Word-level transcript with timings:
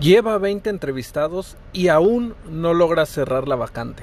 Lleva 0.00 0.36
20 0.36 0.68
entrevistados 0.68 1.56
y 1.72 1.88
aún 1.88 2.34
no 2.50 2.74
logra 2.74 3.06
cerrar 3.06 3.48
la 3.48 3.56
vacante. 3.56 4.02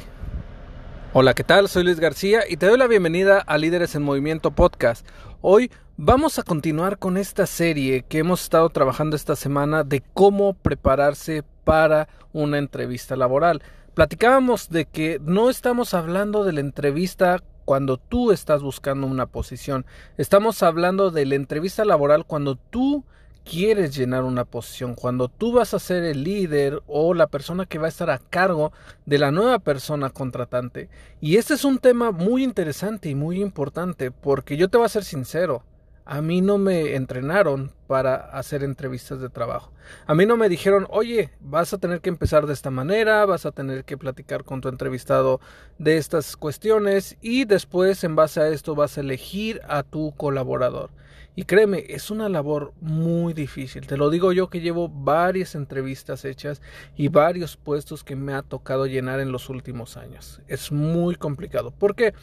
Hola, 1.13 1.35
¿qué 1.35 1.43
tal? 1.43 1.69
Soy 1.69 1.83
Luis 1.83 1.99
García 1.99 2.41
y 2.49 2.57
te 2.57 2.66
doy 2.66 2.79
la 2.79 2.88
bienvenida 2.88 3.39
a 3.39 3.59
Líderes 3.59 3.93
en 3.93 4.02
Movimiento 4.02 4.49
Podcast. 4.49 5.07
Hoy 5.41 5.69
vamos 5.95 6.39
a 6.39 6.43
continuar 6.43 6.97
con 6.97 7.16
esta 7.16 7.45
serie 7.45 8.05
que 8.09 8.17
hemos 8.17 8.41
estado 8.41 8.69
trabajando 8.69 9.16
esta 9.16 9.35
semana 9.35 9.83
de 9.83 10.02
cómo 10.16 10.55
prepararse 10.55 11.43
para 11.63 12.09
una 12.31 12.57
entrevista 12.57 13.16
laboral. 13.16 13.61
Platicábamos 13.94 14.71
de 14.71 14.86
que 14.86 15.21
no 15.21 15.52
estamos 15.52 15.94
hablando 15.94 16.44
de 16.44 16.53
la 16.53 16.61
entrevista 16.61 17.44
cuando 17.66 17.97
tú 17.97 18.31
estás 18.31 18.64
buscando 18.64 19.05
una 19.05 19.27
posición. 19.27 19.86
Estamos 20.17 20.64
hablando 20.64 21.11
de 21.11 21.27
la 21.27 21.36
entrevista 21.36 21.86
laboral 21.86 22.25
cuando 22.25 22.55
tú 22.55 23.05
quieres 23.44 23.95
llenar 23.95 24.23
una 24.23 24.45
posición, 24.45 24.95
cuando 24.95 25.27
tú 25.27 25.53
vas 25.53 25.73
a 25.73 25.80
ser 25.80 26.03
el 26.03 26.23
líder 26.23 26.81
o 26.88 27.13
la 27.13 27.27
persona 27.27 27.66
que 27.66 27.80
va 27.80 27.86
a 27.88 27.89
estar 27.89 28.09
a 28.09 28.19
cargo 28.19 28.72
de 29.05 29.19
la 29.19 29.31
nueva 29.31 29.59
persona 29.59 30.09
contratante. 30.09 30.89
Y 31.22 31.38
este 31.38 31.53
es 31.53 31.66
un 31.66 31.80
tema 31.80 32.11
muy 32.11 32.44
interesante 32.44 33.09
y 33.09 33.16
muy 33.16 33.41
importante 33.41 34.11
porque 34.11 34.58
yo 34.58 34.69
te 34.69 34.77
voy 34.77 34.86
a 34.86 34.89
ser 34.89 35.03
sincero, 35.03 35.64
a 36.05 36.21
mí 36.21 36.41
no 36.41 36.58
me 36.58 36.95
entrenaron 36.95 37.71
para 37.88 38.16
hacer 38.16 38.64
entrevistas 38.64 39.21
de 39.21 39.30
trabajo. 39.30 39.71
A 40.05 40.14
mí 40.14 40.25
no 40.25 40.36
me 40.36 40.49
dijeron, 40.49 40.86
oye, 40.89 41.30
vas 41.39 41.73
a 41.73 41.77
tener 41.77 42.02
que 42.02 42.09
empezar 42.09 42.45
de 42.45 42.53
esta 42.53 42.69
manera, 42.69 43.25
vas 43.25 43.45
a 43.45 43.52
tener 43.52 43.86
que 43.86 43.97
platicar 43.97 44.44
con 44.44 44.59
tu 44.59 44.67
entrevistado 44.67 45.39
de 45.77 45.97
estas 45.97 46.36
cuestiones 46.36 47.17
y 47.21 47.45
después 47.45 48.03
en 48.03 48.16
base 48.16 48.41
a 48.41 48.49
esto 48.49 48.75
vas 48.75 48.97
a 48.97 49.02
elegir 49.02 49.61
a 49.67 49.83
tu 49.83 50.14
colaborador. 50.16 50.89
Y 51.36 51.45
créeme, 51.45 51.86
es 51.89 52.12
una 52.12 52.30
labor 52.30 52.73
muy 52.80 53.34
difícil. 53.34 53.88
Te 53.88 53.98
lo 53.98 54.12
digo 54.12 54.34
yo 54.34 54.50
que 54.50 54.62
llevo 54.62 54.88
varias 54.88 55.56
entrevistas 55.56 56.26
hechas 56.26 56.62
y 56.95 57.08
varios 57.08 57.58
puestos 57.58 58.03
que 58.03 58.16
me 58.16 58.34
ha 58.34 58.44
tocado 58.44 58.86
llenar 58.86 59.20
en 59.20 59.31
los 59.31 59.50
últimos 59.50 59.98
años. 59.98 60.42
Es 60.48 60.72
muy 60.72 61.16
complicado. 61.16 61.72
¿Por 61.72 61.95
qué? 61.95 62.14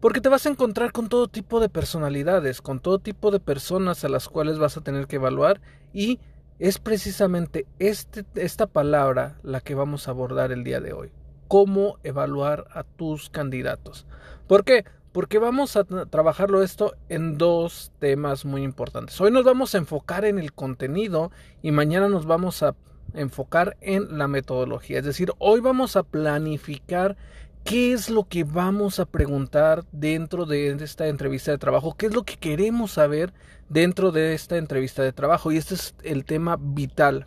Porque 0.00 0.20
te 0.20 0.28
vas 0.28 0.44
a 0.44 0.50
encontrar 0.50 0.92
con 0.92 1.08
todo 1.08 1.28
tipo 1.28 1.60
de 1.60 1.68
personalidades, 1.70 2.60
con 2.60 2.80
todo 2.80 2.98
tipo 2.98 3.30
de 3.30 3.40
personas 3.40 4.04
a 4.04 4.08
las 4.08 4.28
cuales 4.28 4.58
vas 4.58 4.76
a 4.76 4.82
tener 4.82 5.06
que 5.06 5.16
evaluar 5.16 5.60
y 5.92 6.20
es 6.58 6.78
precisamente 6.78 7.66
este, 7.78 8.24
esta 8.34 8.66
palabra 8.66 9.38
la 9.42 9.60
que 9.60 9.74
vamos 9.74 10.06
a 10.06 10.10
abordar 10.10 10.52
el 10.52 10.64
día 10.64 10.80
de 10.80 10.92
hoy. 10.92 11.10
Cómo 11.48 11.98
evaluar 12.02 12.66
a 12.72 12.84
tus 12.84 13.30
candidatos. 13.30 14.06
¿Por 14.46 14.64
qué? 14.64 14.84
Porque 15.12 15.38
vamos 15.38 15.76
a 15.76 15.84
trabajarlo 15.84 16.62
esto 16.62 16.94
en 17.08 17.36
dos 17.36 17.90
temas 17.98 18.44
muy 18.44 18.62
importantes. 18.62 19.20
Hoy 19.20 19.30
nos 19.30 19.44
vamos 19.44 19.74
a 19.74 19.78
enfocar 19.78 20.24
en 20.24 20.38
el 20.38 20.52
contenido 20.52 21.32
y 21.62 21.72
mañana 21.72 22.08
nos 22.08 22.26
vamos 22.26 22.62
a 22.62 22.74
enfocar 23.14 23.76
en 23.80 24.18
la 24.18 24.28
metodología. 24.28 25.00
Es 25.00 25.04
decir, 25.04 25.32
hoy 25.38 25.60
vamos 25.60 25.96
a 25.96 26.04
planificar 26.04 27.16
qué 27.64 27.92
es 27.92 28.08
lo 28.08 28.28
que 28.28 28.44
vamos 28.44 29.00
a 29.00 29.04
preguntar 29.04 29.84
dentro 29.90 30.46
de 30.46 30.68
esta 30.68 31.08
entrevista 31.08 31.50
de 31.50 31.58
trabajo, 31.58 31.96
qué 31.96 32.06
es 32.06 32.14
lo 32.14 32.22
que 32.22 32.36
queremos 32.36 32.92
saber 32.92 33.32
dentro 33.68 34.12
de 34.12 34.34
esta 34.34 34.58
entrevista 34.58 35.02
de 35.02 35.12
trabajo. 35.12 35.50
Y 35.50 35.56
este 35.56 35.74
es 35.74 35.94
el 36.04 36.24
tema 36.24 36.56
vital. 36.58 37.26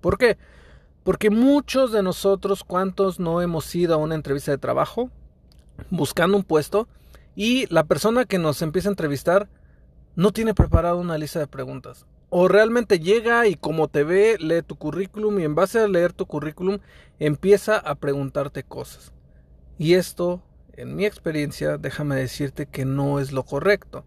¿Por 0.00 0.16
qué? 0.16 0.38
Porque 1.02 1.28
muchos 1.28 1.92
de 1.92 2.02
nosotros, 2.02 2.64
¿cuántos 2.64 3.20
no 3.20 3.42
hemos 3.42 3.74
ido 3.74 3.94
a 3.94 3.98
una 3.98 4.14
entrevista 4.14 4.52
de 4.52 4.58
trabajo 4.58 5.10
buscando 5.90 6.38
un 6.38 6.44
puesto? 6.44 6.88
Y 7.34 7.66
la 7.72 7.84
persona 7.84 8.24
que 8.24 8.38
nos 8.38 8.62
empieza 8.62 8.88
a 8.88 8.92
entrevistar 8.92 9.48
no 10.16 10.32
tiene 10.32 10.54
preparada 10.54 10.94
una 10.94 11.18
lista 11.18 11.38
de 11.38 11.46
preguntas. 11.46 12.06
O 12.28 12.48
realmente 12.48 13.00
llega 13.00 13.46
y 13.46 13.54
como 13.54 13.88
te 13.88 14.04
ve, 14.04 14.36
lee 14.38 14.62
tu 14.62 14.76
currículum 14.76 15.40
y 15.40 15.44
en 15.44 15.54
base 15.54 15.80
a 15.80 15.88
leer 15.88 16.12
tu 16.12 16.26
currículum 16.26 16.78
empieza 17.18 17.76
a 17.76 17.96
preguntarte 17.96 18.62
cosas. 18.62 19.12
Y 19.78 19.94
esto, 19.94 20.42
en 20.74 20.94
mi 20.94 21.06
experiencia, 21.06 21.78
déjame 21.78 22.16
decirte 22.16 22.66
que 22.66 22.84
no 22.84 23.18
es 23.18 23.32
lo 23.32 23.44
correcto. 23.44 24.04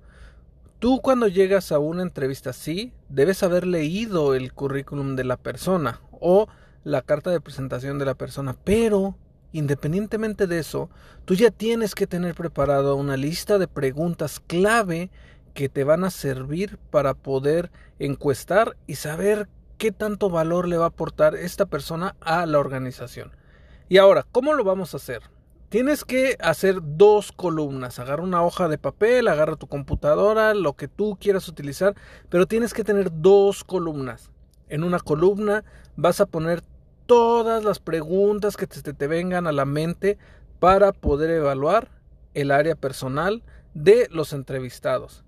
Tú 0.80 1.02
cuando 1.02 1.28
llegas 1.28 1.72
a 1.72 1.80
una 1.80 2.02
entrevista 2.02 2.52
así, 2.52 2.94
debes 3.10 3.42
haber 3.44 3.66
leído 3.66 4.36
el 4.36 4.54
currículum 4.54 5.16
de 5.16 5.24
la 5.24 5.38
persona 5.38 6.02
o 6.20 6.48
la 6.84 7.02
carta 7.02 7.32
de 7.32 7.42
presentación 7.42 8.00
de 8.00 8.06
la 8.06 8.16
persona, 8.16 8.56
pero 8.64 9.16
Independientemente 9.54 10.48
de 10.48 10.60
eso, 10.60 10.90
tú 11.26 11.36
ya 11.36 11.52
tienes 11.52 11.94
que 11.94 12.08
tener 12.08 12.34
preparado 12.34 12.96
una 12.96 13.16
lista 13.18 13.60
de 13.60 13.68
preguntas 13.68 14.42
clave 14.46 15.12
que 15.54 15.70
te 15.70 15.84
van 15.84 16.04
a 16.04 16.10
servir 16.10 16.80
para 16.90 17.14
poder 17.14 17.72
encuestar 18.00 18.76
y 18.88 18.96
saber 18.96 19.48
qué 19.78 19.92
tanto 19.92 20.32
valor 20.32 20.68
le 20.68 20.78
va 20.78 20.86
a 20.86 20.88
aportar 20.88 21.36
esta 21.36 21.68
persona 21.68 22.16
a 22.20 22.48
la 22.48 22.58
organización. 22.58 23.32
Y 23.90 23.98
ahora, 23.98 24.26
¿cómo 24.32 24.54
lo 24.54 24.64
vamos 24.64 24.96
a 24.96 24.98
hacer? 24.98 25.22
Tienes 25.70 26.04
que 26.04 26.36
hacer 26.40 26.80
dos 26.82 27.32
columnas. 27.32 28.00
Agarra 28.00 28.24
una 28.24 28.44
hoja 28.44 28.68
de 28.68 28.80
papel, 28.80 29.28
agarra 29.28 29.56
tu 29.56 29.68
computadora, 29.68 30.56
lo 30.56 30.74
que 30.74 30.88
tú 30.88 31.18
quieras 31.20 31.48
utilizar, 31.48 31.94
pero 32.30 32.48
tienes 32.48 32.74
que 32.74 32.84
tener 32.84 33.12
dos 33.12 33.64
columnas. 33.64 34.32
En 34.68 34.84
una 34.84 35.00
columna 35.00 35.64
vas 35.96 36.22
a 36.22 36.26
poner 36.26 36.64
todas 37.06 37.64
las 37.64 37.80
preguntas 37.80 38.58
que 38.58 38.68
te, 38.68 38.94
te, 38.94 39.08
vengan 39.08 39.48
a 39.48 39.52
la 39.52 39.66
mente 39.66 40.18
para 40.60 40.92
poder 40.92 41.30
evaluar 41.30 41.90
el 42.34 42.52
área 42.52 42.76
personal 42.76 43.44
de 43.74 44.08
los 44.12 44.34
entrevistados. 44.34 45.24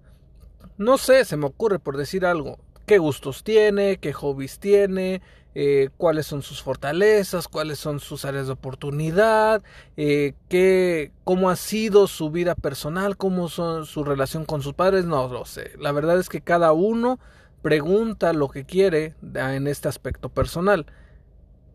No 0.77 0.97
sé, 0.97 1.25
se 1.25 1.37
me 1.37 1.45
ocurre 1.45 1.79
por 1.79 1.97
decir 1.97 2.25
algo, 2.25 2.57
qué 2.85 2.97
gustos 2.97 3.43
tiene, 3.43 3.97
qué 3.97 4.13
hobbies 4.13 4.59
tiene, 4.59 5.21
eh, 5.57 5.89
cuáles 5.95 6.25
son 6.25 6.41
sus 6.41 6.61
fortalezas, 6.61 7.47
cuáles 7.47 7.79
son 7.79 8.01
sus 8.01 8.25
áreas 8.25 8.47
de 8.47 8.53
oportunidad, 8.53 9.63
eh, 9.95 10.33
qué, 10.49 11.13
cómo 11.23 11.49
ha 11.49 11.55
sido 11.55 12.07
su 12.07 12.29
vida 12.29 12.55
personal, 12.55 13.15
cómo 13.15 13.47
son 13.47 13.85
su 13.85 14.03
relación 14.03 14.43
con 14.43 14.61
sus 14.61 14.73
padres, 14.73 15.05
no 15.05 15.29
lo 15.29 15.45
sé. 15.45 15.71
La 15.79 15.93
verdad 15.93 16.19
es 16.19 16.27
que 16.27 16.41
cada 16.41 16.73
uno 16.73 17.19
pregunta 17.61 18.33
lo 18.33 18.49
que 18.49 18.65
quiere 18.65 19.15
en 19.33 19.67
este 19.67 19.87
aspecto 19.87 20.27
personal. 20.27 20.87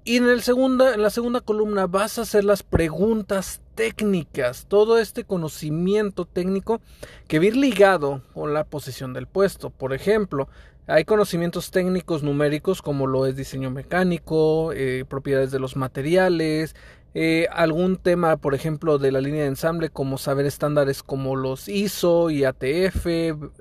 Y 0.03 0.17
en, 0.17 0.29
el 0.29 0.43
segunda, 0.43 0.95
en 0.95 1.03
la 1.03 1.11
segunda 1.11 1.41
columna 1.41 1.87
vas 1.87 2.19
a 2.19 2.23
hacer 2.23 2.45
las 2.45 2.63
preguntas 2.63 3.61
técnicas, 3.75 4.67
todo 4.67 4.99
este 4.99 5.25
conocimiento 5.25 6.25
técnico 6.25 6.81
que 7.29 7.39
va 7.39 7.45
ir 7.47 7.57
ligado 7.57 8.23
con 8.33 8.55
la 8.55 8.65
posición 8.65 9.13
del 9.13 9.27
puesto. 9.27 9.71
Por 9.71 9.93
ejemplo, 9.93 10.49
hay 10.87 11.05
conocimientos 11.05 11.71
técnicos 11.71 12.23
numéricos 12.23 12.83
como 12.83 13.07
lo 13.07 13.27
es 13.27 13.37
diseño 13.37 13.71
mecánico, 13.71 14.73
eh, 14.73 15.05
propiedades 15.07 15.51
de 15.51 15.61
los 15.61 15.77
materiales, 15.77 16.75
eh, 17.13 17.47
algún 17.53 17.97
tema, 17.97 18.37
por 18.37 18.55
ejemplo, 18.55 18.99
de 18.99 19.13
la 19.13 19.21
línea 19.21 19.43
de 19.43 19.49
ensamble 19.49 19.91
como 19.91 20.17
saber 20.17 20.47
estándares 20.47 21.03
como 21.03 21.37
los 21.37 21.69
ISO, 21.69 22.31
IATF, 22.31 23.05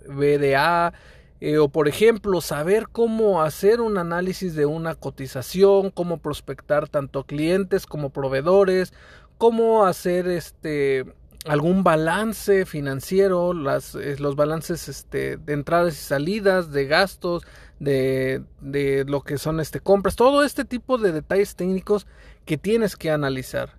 BDA, 0.08 0.94
eh, 1.42 1.58
o 1.58 1.70
por 1.70 1.88
ejemplo, 1.88 2.42
saber 2.42 2.90
cómo 2.92 3.42
hacer 3.42 3.82
un 3.82 3.98
análisis 3.98 4.56
de 4.56 4.66
una 4.66 4.96
cotización, 4.96 5.90
cómo 5.92 6.18
prospectar 6.18 6.90
tanto 6.90 7.24
clientes 7.24 7.86
como 7.86 8.10
proveedores, 8.10 8.94
cómo 9.38 9.86
hacer 9.86 10.28
este 10.28 11.06
algún 11.46 11.84
balance 11.84 12.66
financiero, 12.66 13.54
las, 13.54 13.96
eh, 13.96 14.18
los 14.20 14.36
balances 14.36 14.90
este, 14.90 15.38
de 15.38 15.54
entradas 15.54 15.94
y 15.94 16.04
salidas, 16.04 16.72
de 16.72 16.86
gastos, 16.86 17.44
de, 17.80 18.44
de 18.60 19.06
lo 19.08 19.22
que 19.22 19.38
son 19.38 19.62
este, 19.62 19.80
compras, 19.80 20.18
todo 20.18 20.44
este 20.44 20.66
tipo 20.66 20.98
de 20.98 21.14
detalles 21.14 21.56
técnicos 21.56 22.08
que 22.46 22.58
tienes 22.58 22.98
que 22.98 23.10
analizar. 23.10 23.79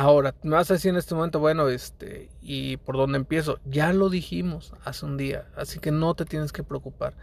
Ahora, 0.00 0.32
me 0.44 0.54
vas 0.54 0.70
a 0.70 0.74
decir 0.74 0.90
en 0.90 0.96
este 0.96 1.16
momento, 1.16 1.40
bueno, 1.40 1.68
este, 1.68 2.30
¿y 2.40 2.76
por 2.76 2.96
dónde 2.96 3.18
empiezo? 3.18 3.58
Ya 3.64 3.92
lo 3.92 4.10
dijimos 4.10 4.72
hace 4.84 5.04
un 5.04 5.16
día, 5.16 5.48
así 5.56 5.80
que 5.80 5.90
no 5.90 6.14
te 6.14 6.24
tienes 6.24 6.52
que 6.52 6.62
preocupar. 6.62 7.14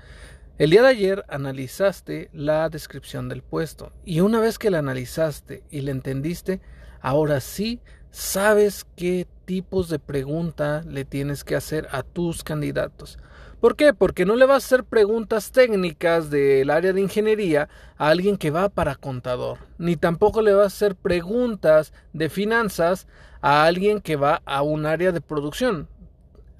El 0.57 0.72
día 0.72 0.81
de 0.81 0.89
ayer 0.89 1.24
analizaste 1.30 2.30
la 2.33 2.68
descripción 2.68 3.30
del 3.30 3.44
puesto 3.44 3.94
y 4.04 4.19
una 4.19 4.42
vez 4.42 4.60
que 4.60 4.72
la 4.72 4.80
analizaste 4.80 5.63
y 5.72 5.80
la 5.80 5.92
entendiste, 5.92 6.60
ahora 7.00 7.39
sí 7.39 7.80
sabes 8.12 8.86
qué 8.98 9.25
tipos 9.45 9.88
de 9.88 10.00
pregunta 10.00 10.81
le 10.86 11.06
tienes 11.06 11.45
que 11.45 11.56
hacer 11.56 11.88
a 11.94 12.04
tus 12.04 12.44
candidatos. 12.44 13.19
¿Por 13.66 13.76
qué? 13.76 13.96
Porque 13.96 14.28
no 14.28 14.36
le 14.36 14.46
vas 14.46 14.64
a 14.64 14.68
hacer 14.68 14.84
preguntas 14.84 15.52
técnicas 15.52 16.30
del 16.30 16.70
área 16.70 16.94
de 16.94 17.02
ingeniería 17.02 17.68
a 17.98 18.10
alguien 18.10 18.38
que 18.38 18.52
va 18.52 18.70
para 18.70 18.94
contador, 18.94 19.58
ni 19.80 19.96
tampoco 19.96 20.44
le 20.44 20.54
vas 20.54 20.66
a 20.66 20.68
hacer 20.68 20.96
preguntas 20.96 21.92
de 22.14 22.30
finanzas 22.30 23.08
a 23.42 23.66
alguien 23.66 24.02
que 24.02 24.18
va 24.18 24.44
a 24.46 24.62
un 24.62 24.86
área 24.86 25.12
de 25.12 25.20
producción. 25.20 25.88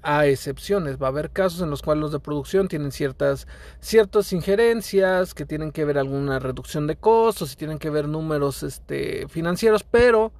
A 0.02 0.26
excepciones, 0.26 1.00
va 1.00 1.06
a 1.06 1.10
haber 1.10 1.30
casos 1.30 1.60
en 1.60 1.70
los 1.70 1.80
cuales 1.80 2.00
los 2.00 2.10
de 2.10 2.18
producción 2.18 2.66
tienen 2.66 2.90
ciertas, 2.90 3.46
ciertas 3.78 4.32
injerencias 4.32 5.32
que 5.32 5.46
tienen 5.46 5.70
que 5.70 5.84
ver 5.84 5.98
alguna 5.98 6.40
reducción 6.40 6.88
de 6.88 6.96
costos 6.96 7.52
y 7.52 7.56
tienen 7.56 7.78
que 7.78 7.88
ver 7.90 8.08
números 8.08 8.64
este, 8.64 9.28
financieros, 9.28 9.84
pero 9.84 10.32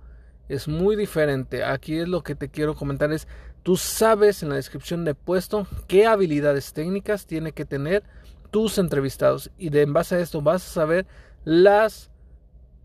es 0.48 0.66
muy 0.66 0.96
diferente. 0.96 1.62
Aquí 1.62 1.96
es 1.98 2.08
lo 2.08 2.24
que 2.24 2.34
te 2.34 2.48
quiero 2.48 2.74
comentar 2.74 3.12
es 3.12 3.28
Tú 3.66 3.76
sabes 3.76 4.44
en 4.44 4.50
la 4.50 4.54
descripción 4.54 5.04
de 5.04 5.16
puesto 5.16 5.66
qué 5.88 6.06
habilidades 6.06 6.72
técnicas 6.72 7.26
tiene 7.26 7.50
que 7.50 7.64
tener 7.64 8.04
tus 8.52 8.78
entrevistados 8.78 9.50
y 9.58 9.70
de 9.70 9.82
en 9.82 9.92
base 9.92 10.14
a 10.14 10.20
esto 10.20 10.40
vas 10.40 10.64
a 10.64 10.72
saber 10.72 11.06
las 11.44 12.12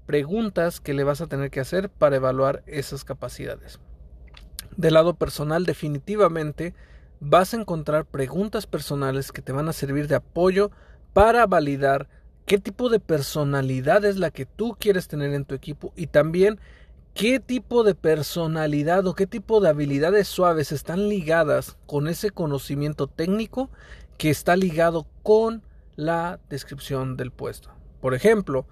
preguntas 0.08 0.80
que 0.80 0.96
le 0.96 1.04
vas 1.04 1.22
a 1.22 1.28
tener 1.28 1.52
que 1.52 1.60
hacer 1.60 1.92
para 1.92 2.16
evaluar 2.16 2.64
esas 2.66 3.04
capacidades. 3.06 3.80
Del 4.76 4.96
lado 4.96 5.14
personal 5.14 5.68
definitivamente 5.68 6.74
vas 7.20 7.54
a 7.54 7.58
encontrar 7.58 8.06
preguntas 8.06 8.66
personales 8.66 9.32
que 9.32 9.44
te 9.44 9.52
van 9.52 9.70
a 9.70 9.74
servir 9.74 10.08
de 10.08 10.16
apoyo 10.16 10.72
para 11.14 11.46
validar 11.46 12.10
qué 12.48 12.58
tipo 12.58 12.90
de 12.90 13.00
personalidad 13.00 14.04
es 14.04 14.18
la 14.18 14.32
que 14.32 14.48
tú 14.48 14.76
quieres 14.80 15.08
tener 15.08 15.32
en 15.36 15.46
tu 15.46 15.54
equipo 15.54 15.94
y 15.96 16.08
también 16.08 16.60
qué 17.14 17.40
tipo 17.40 17.84
de 17.84 17.96
personalidad 17.96 19.06
o 19.08 19.16
qué 19.16 19.28
tipo 19.28 19.60
de 19.60 19.70
habilidades 19.70 20.28
suaves 20.28 20.72
están 20.72 21.10
ligadas 21.10 21.78
con 21.86 22.08
ese 22.08 22.32
conocimiento 22.32 23.08
técnico 23.08 23.70
que 24.18 24.30
está 24.30 24.56
ligado 24.56 25.08
con 25.24 25.64
la 25.96 26.40
descripción 26.50 27.18
del 27.18 27.32
puesto. 27.32 27.70
Por 28.00 28.14
ejemplo, 28.14 28.66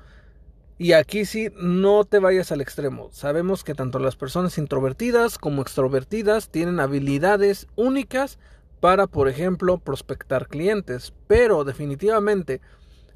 y 0.78 0.94
aquí 0.94 1.26
sí, 1.26 1.50
no 1.58 2.06
te 2.06 2.20
vayas 2.20 2.52
al 2.54 2.62
extremo. 2.62 3.10
Sabemos 3.12 3.66
que 3.66 3.76
tanto 3.76 4.00
las 4.00 4.16
personas 4.16 4.58
introvertidas 4.58 5.38
como 5.38 5.62
extrovertidas 5.62 6.50
tienen 6.50 6.80
habilidades 6.80 7.68
únicas 7.76 8.40
para, 8.80 9.06
por 9.08 9.28
ejemplo, 9.28 9.78
prospectar 9.78 10.48
clientes. 10.48 11.14
Pero 11.28 11.66
definitivamente, 11.66 12.62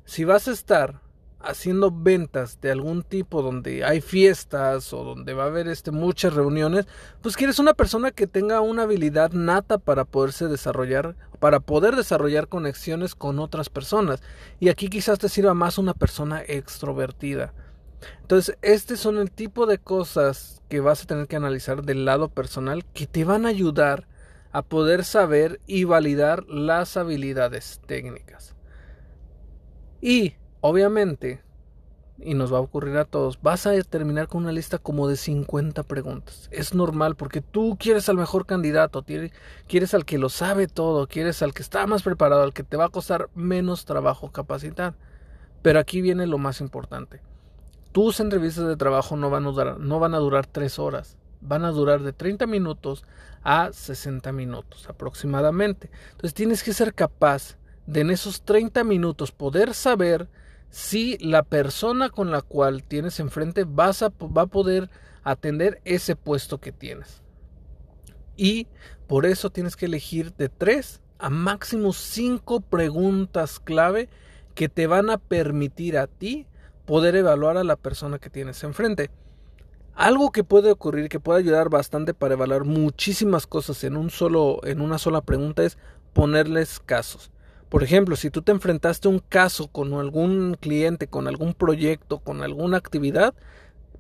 si 0.04 0.26
vas 0.26 0.50
a 0.50 0.52
estar 0.52 1.00
haciendo 1.44 1.92
ventas 1.92 2.60
de 2.62 2.72
algún 2.72 3.04
tipo 3.04 3.42
donde 3.42 3.84
hay 3.84 4.02
fiestas 4.02 4.94
o 4.94 5.04
donde 5.04 5.34
va 5.34 5.44
a 5.44 5.48
haber 5.48 5.68
este, 5.68 5.92
muchas 5.92 6.34
reuniones, 6.34 6.88
pues 7.22 7.36
quieres 7.36 7.60
una 7.60 7.74
persona 7.74 8.12
que 8.12 8.28
tenga 8.28 8.62
una 8.62 8.84
habilidad 8.84 9.32
nata 9.32 9.78
para 9.78 10.06
poderse 10.06 10.48
desarrollar, 10.48 11.16
para 11.40 11.60
poder 11.60 11.96
desarrollar 11.96 12.48
conexiones 12.48 13.16
con 13.16 13.40
otras 13.40 13.70
personas. 13.70 14.24
Y 14.60 14.70
aquí 14.70 14.90
quizás 14.90 15.20
te 15.20 15.30
sirva 15.30 15.54
más 15.54 15.78
una 15.78 15.94
persona 15.94 16.42
extrovertida. 16.42 17.54
Entonces, 18.22 18.58
este 18.62 18.98
son 18.98 19.18
el 19.18 19.32
tipo 19.32 19.66
de 19.66 19.78
cosas 19.78 20.62
que 20.70 20.80
vas 20.80 21.04
a 21.04 21.08
tener 21.08 21.28
que 21.28 21.36
analizar 21.36 21.84
del 21.84 22.06
lado 22.06 22.30
personal 22.30 22.86
que 22.94 23.06
te 23.08 23.24
van 23.24 23.46
a 23.46 23.50
ayudar 23.50 24.08
a 24.52 24.62
poder 24.62 25.04
saber 25.04 25.60
y 25.68 25.84
validar 25.84 26.46
las 26.48 26.96
habilidades 26.96 27.82
técnicas. 27.86 28.56
Y 30.00 30.36
Obviamente, 30.66 31.42
y 32.18 32.36
nos 32.36 32.54
va 32.54 32.60
a 32.60 32.62
ocurrir 32.62 32.96
a 32.96 33.04
todos, 33.04 33.42
vas 33.42 33.68
a 33.68 33.74
terminar 33.82 34.30
con 34.30 34.44
una 34.44 34.54
lista 34.54 34.78
como 34.78 35.10
de 35.10 35.18
50 35.18 35.84
preguntas. 35.84 36.48
Es 36.52 36.74
normal 36.74 37.18
porque 37.18 37.42
tú 37.42 37.76
quieres 37.78 38.08
al 38.08 38.16
mejor 38.16 38.46
candidato, 38.46 39.04
quieres 39.68 39.94
al 39.94 40.06
que 40.06 40.18
lo 40.18 40.30
sabe 40.30 40.68
todo, 40.68 41.08
quieres 41.08 41.42
al 41.42 41.54
que 41.54 41.64
está 41.64 41.86
más 41.86 42.02
preparado, 42.02 42.44
al 42.44 42.54
que 42.54 42.64
te 42.64 42.78
va 42.78 42.86
a 42.86 42.90
costar 42.90 43.30
menos 43.36 43.84
trabajo 43.84 44.32
capacitar. 44.32 44.94
Pero 45.62 45.80
aquí 45.80 46.00
viene 46.00 46.28
lo 46.28 46.38
más 46.38 46.62
importante. 46.62 47.20
Tus 47.92 48.22
entrevistas 48.22 48.66
de 48.66 48.78
trabajo 48.78 49.18
no 49.18 49.30
van 49.30 49.46
a 49.46 49.52
durar, 49.52 49.80
no 49.82 50.00
van 50.00 50.16
a 50.16 50.20
durar 50.20 50.48
3 50.48 50.80
horas, 50.80 51.18
van 51.42 51.66
a 51.66 51.72
durar 51.72 52.04
de 52.04 52.14
30 52.14 52.48
minutos 52.48 53.04
a 53.44 53.74
60 53.74 54.32
minutos 54.32 54.88
aproximadamente. 54.88 55.92
Entonces 56.12 56.34
tienes 56.34 56.64
que 56.64 56.72
ser 56.72 56.94
capaz 56.94 57.58
de 57.86 58.00
en 58.00 58.12
esos 58.12 58.44
30 58.44 58.86
minutos 58.86 59.34
poder 59.34 59.74
saber 59.74 60.30
si 60.74 61.20
la 61.20 61.44
persona 61.44 62.10
con 62.10 62.32
la 62.32 62.42
cual 62.42 62.84
tienes 62.84 63.20
enfrente 63.20 63.64
vas 63.64 64.02
a, 64.02 64.10
va 64.10 64.42
a 64.42 64.48
poder 64.48 64.90
atender 65.22 65.80
ese 65.86 66.16
puesto 66.16 66.60
que 66.60 66.72
tienes. 66.72 67.22
Y 68.36 68.66
por 69.06 69.28
eso 69.28 69.52
tienes 69.52 69.76
que 69.76 69.86
elegir 69.86 70.34
de 70.34 70.50
tres 70.50 71.00
a 71.20 71.30
máximo 71.30 71.94
cinco 71.94 72.60
preguntas 72.60 73.60
clave 73.60 74.10
que 74.56 74.68
te 74.68 74.88
van 74.88 75.12
a 75.12 75.20
permitir 75.20 75.96
a 75.96 76.08
ti 76.08 76.48
poder 76.88 77.16
evaluar 77.18 77.58
a 77.58 77.64
la 77.64 77.76
persona 77.76 78.18
que 78.18 78.32
tienes 78.32 78.64
enfrente. 78.64 79.12
Algo 79.94 80.32
que 80.32 80.44
puede 80.44 80.72
ocurrir, 80.72 81.08
que 81.08 81.20
puede 81.20 81.42
ayudar 81.42 81.70
bastante 81.70 82.16
para 82.16 82.34
evaluar 82.34 82.64
muchísimas 82.64 83.46
cosas 83.46 83.84
en 83.84 83.96
un 83.96 84.10
solo, 84.10 84.60
en 84.64 84.82
una 84.82 84.98
sola 84.98 85.22
pregunta 85.22 85.64
es 85.64 85.78
ponerles 86.14 86.80
casos. 86.80 87.30
Por 87.74 87.84
ejemplo, 87.84 88.16
si 88.16 88.30
tú 88.30 88.44
te 88.44 88.52
enfrentaste 88.52 89.08
a 89.08 89.12
un 89.12 89.18
caso 89.18 89.68
con 89.68 89.96
algún 89.96 90.56
cliente, 90.62 91.08
con 91.08 91.28
algún 91.28 91.56
proyecto, 91.56 92.20
con 92.20 92.44
alguna 92.44 92.78
actividad, 92.78 93.34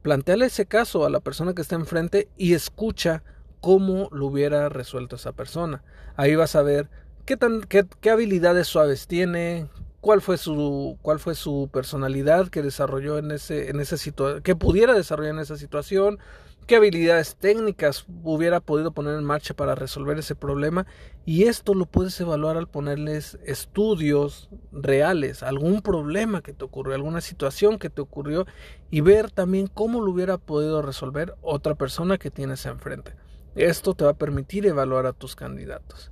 planteale 0.04 0.46
ese 0.46 0.68
caso 0.68 1.08
a 1.08 1.10
la 1.10 1.22
persona 1.22 1.56
que 1.56 1.64
está 1.64 1.74
enfrente 1.74 2.28
y 2.38 2.54
escucha 2.54 3.24
cómo 3.62 4.10
lo 4.12 4.28
hubiera 4.28 4.70
resuelto 4.70 5.16
esa 5.16 5.32
persona. 5.32 5.82
Ahí 6.18 6.36
vas 6.36 6.56
a 6.56 6.62
ver 6.62 6.88
qué, 7.26 7.36
tan, 7.36 7.62
qué, 7.62 7.84
qué 8.00 8.12
habilidades 8.12 8.68
suaves 8.68 9.08
tiene, 9.08 9.68
cuál 10.02 10.22
fue 10.22 10.38
su 10.38 11.00
cuál 11.02 11.18
fue 11.18 11.34
su 11.34 11.68
personalidad 11.74 12.50
que 12.50 12.62
desarrolló 12.62 13.18
en 13.18 13.32
ese 13.32 13.72
en 13.72 13.80
esa 13.80 13.98
situación 13.98 14.44
que 14.44 14.56
pudiera 14.56 14.94
desarrollar 14.94 15.34
en 15.34 15.40
esa 15.40 15.58
situación 15.58 16.20
qué 16.64 16.78
habilidades 16.78 17.36
técnicas 17.36 18.06
hubiera 18.24 18.60
podido 18.60 18.92
poner 18.92 19.18
en 19.18 19.24
marcha 19.24 19.54
para 19.54 19.76
resolver 19.76 20.18
ese 20.18 20.36
problema 20.36 20.86
y 21.26 21.44
esto 21.44 21.74
lo 21.74 21.86
puedes 21.86 22.20
evaluar 22.20 22.58
al 22.58 22.68
ponerles 22.68 23.38
estudios 23.46 24.50
reales, 24.72 25.44
algún 25.44 25.82
problema 25.82 26.42
que 26.42 26.54
te 26.54 26.66
ocurrió, 26.66 26.96
alguna 26.96 27.22
situación 27.22 27.80
que 27.80 27.90
te 27.90 28.02
ocurrió 28.02 28.46
y 28.90 29.02
ver 29.02 29.32
también 29.32 29.68
cómo 29.68 30.02
lo 30.02 30.12
hubiera 30.12 30.38
podido 30.38 30.82
resolver 30.82 31.36
otra 31.42 31.76
persona 31.76 32.18
que 32.18 32.32
tienes 32.32 32.66
enfrente. 32.66 33.16
Esto 33.56 33.94
te 33.94 34.04
va 34.04 34.12
a 34.12 34.18
permitir 34.18 34.66
evaluar 34.66 35.06
a 35.06 35.14
tus 35.14 35.36
candidatos. 35.36 36.12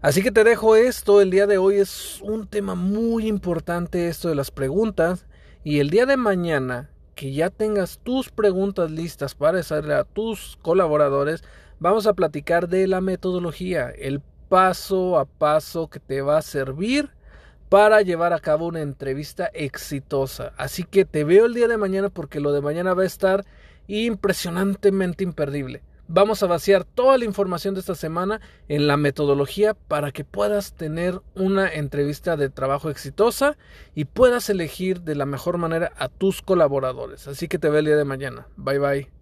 Así 0.00 0.22
que 0.22 0.30
te 0.30 0.44
dejo 0.44 0.76
esto, 0.76 1.20
el 1.20 1.30
día 1.30 1.46
de 1.46 1.58
hoy 1.58 1.76
es 1.76 2.20
un 2.22 2.46
tema 2.46 2.74
muy 2.74 3.26
importante 3.26 4.08
esto 4.08 4.28
de 4.28 4.34
las 4.34 4.50
preguntas 4.50 5.26
y 5.64 5.80
el 5.80 5.90
día 5.90 6.06
de 6.06 6.16
mañana 6.16 6.90
que 7.16 7.32
ya 7.32 7.50
tengas 7.50 7.98
tus 7.98 8.30
preguntas 8.30 8.90
listas 8.90 9.34
para 9.34 9.58
hacerle 9.58 9.94
a 9.94 10.04
tus 10.04 10.58
colaboradores, 10.60 11.42
vamos 11.80 12.06
a 12.06 12.12
platicar 12.12 12.68
de 12.68 12.86
la 12.86 13.00
metodología, 13.00 13.90
el 13.90 14.20
paso 14.48 15.18
a 15.18 15.24
paso 15.24 15.88
que 15.88 15.98
te 15.98 16.20
va 16.20 16.36
a 16.38 16.42
servir 16.42 17.10
para 17.70 18.02
llevar 18.02 18.34
a 18.34 18.38
cabo 18.38 18.66
una 18.66 18.82
entrevista 18.82 19.50
exitosa. 19.54 20.52
Así 20.58 20.84
que 20.84 21.06
te 21.06 21.24
veo 21.24 21.46
el 21.46 21.54
día 21.54 21.68
de 21.68 21.78
mañana 21.78 22.10
porque 22.10 22.38
lo 22.38 22.52
de 22.52 22.60
mañana 22.60 22.92
va 22.92 23.02
a 23.02 23.06
estar 23.06 23.44
impresionantemente 23.88 25.24
imperdible. 25.24 25.82
Vamos 26.08 26.42
a 26.42 26.46
vaciar 26.46 26.84
toda 26.84 27.18
la 27.18 27.24
información 27.24 27.74
de 27.74 27.80
esta 27.80 27.96
semana 27.96 28.40
en 28.68 28.86
la 28.86 28.96
metodología 28.96 29.74
para 29.74 30.12
que 30.12 30.24
puedas 30.24 30.72
tener 30.72 31.20
una 31.34 31.72
entrevista 31.72 32.36
de 32.36 32.48
trabajo 32.48 32.90
exitosa 32.90 33.56
y 33.94 34.04
puedas 34.04 34.48
elegir 34.48 35.00
de 35.00 35.16
la 35.16 35.26
mejor 35.26 35.58
manera 35.58 35.92
a 35.96 36.08
tus 36.08 36.42
colaboradores. 36.42 37.26
Así 37.26 37.48
que 37.48 37.58
te 37.58 37.68
veo 37.68 37.80
el 37.80 37.86
día 37.86 37.96
de 37.96 38.04
mañana. 38.04 38.46
Bye 38.56 38.78
bye. 38.78 39.15